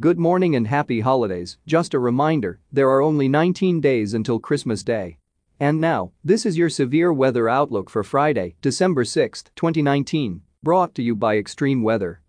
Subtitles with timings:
[0.00, 4.82] Good morning and happy holidays, just a reminder, there are only 19 days until Christmas
[4.82, 5.18] Day.
[5.60, 11.02] And now, this is your severe weather outlook for Friday, December 6, 2019, brought to
[11.02, 12.22] you by Extreme Weather.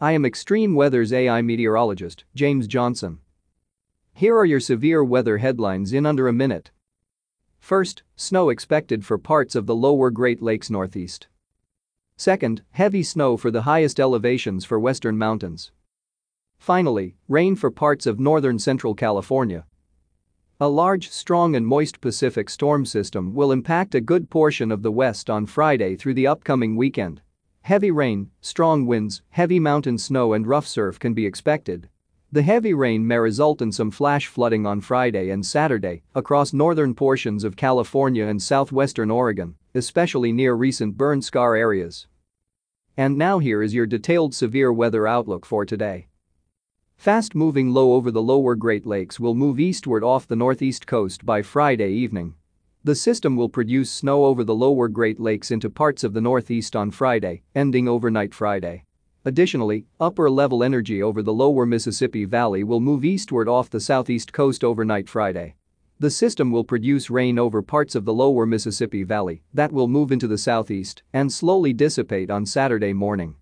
[0.00, 3.18] I am Extreme Weather's AI meteorologist, James Johnson.
[4.14, 6.70] Here are your severe weather headlines in under a minute.
[7.60, 11.28] First, snow expected for parts of the lower Great Lakes Northeast.
[12.16, 15.70] Second, heavy snow for the highest elevations for western mountains.
[16.58, 19.64] Finally, rain for parts of northern central California.
[20.60, 24.92] A large, strong and moist Pacific storm system will impact a good portion of the
[24.92, 27.22] west on Friday through the upcoming weekend.
[27.62, 31.88] Heavy rain, strong winds, heavy mountain snow and rough surf can be expected.
[32.32, 36.94] The heavy rain may result in some flash flooding on Friday and Saturday across northern
[36.94, 42.06] portions of California and southwestern Oregon, especially near recent burn scar areas.
[42.96, 46.08] And now here is your detailed severe weather outlook for today.
[46.98, 51.42] Fast-moving low over the lower Great Lakes will move eastward off the northeast coast by
[51.42, 52.34] Friday evening.
[52.82, 56.74] The system will produce snow over the lower Great Lakes into parts of the northeast
[56.74, 58.82] on Friday, ending overnight Friday.
[59.24, 64.64] Additionally, upper-level energy over the lower Mississippi Valley will move eastward off the southeast coast
[64.64, 65.54] overnight Friday.
[66.00, 70.10] The system will produce rain over parts of the lower Mississippi Valley that will move
[70.10, 73.36] into the southeast and slowly dissipate on Saturday morning.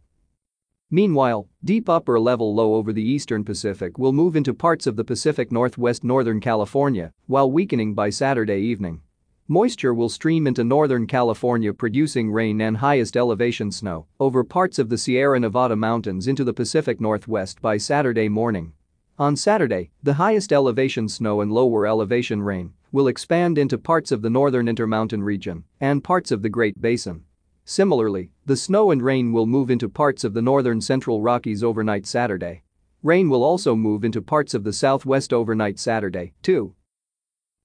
[0.91, 5.03] Meanwhile, deep upper level low over the eastern Pacific will move into parts of the
[5.03, 9.01] Pacific Northwest Northern California while weakening by Saturday evening.
[9.48, 14.89] Moisture will stream into Northern California producing rain and highest elevation snow over parts of
[14.89, 18.73] the Sierra Nevada mountains into the Pacific Northwest by Saturday morning.
[19.19, 24.23] On Saturday, the highest elevation snow and lower elevation rain will expand into parts of
[24.23, 27.25] the northern Intermountain region and parts of the Great Basin.
[27.69, 32.06] Similarly, the snow and rain will move into parts of the northern central Rockies overnight
[32.06, 32.62] Saturday.
[33.03, 36.76] Rain will also move into parts of the southwest overnight Saturday, too.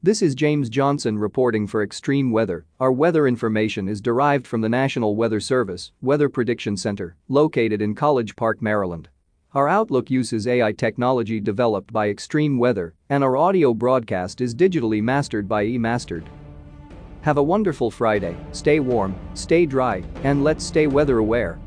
[0.02, 2.66] This is James Johnson reporting for Extreme Weather.
[2.80, 7.94] Our weather information is derived from the National Weather Service Weather Prediction Center, located in
[7.94, 9.08] College Park, Maryland.
[9.54, 15.04] Our Outlook uses AI technology developed by Extreme Weather, and our audio broadcast is digitally
[15.04, 16.26] mastered by eMastered.
[17.22, 21.60] Have a wonderful Friday, stay warm, stay dry, and let's stay weather aware.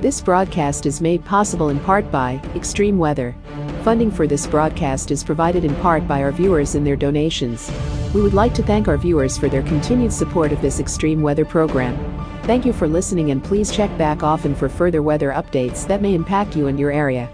[0.00, 3.36] This broadcast is made possible in part by Extreme Weather.
[3.84, 7.70] Funding for this broadcast is provided in part by our viewers and their donations.
[8.12, 11.44] We would like to thank our viewers for their continued support of this extreme weather
[11.44, 11.96] program.
[12.42, 16.14] Thank you for listening and please check back often for further weather updates that may
[16.14, 17.30] impact you and your area.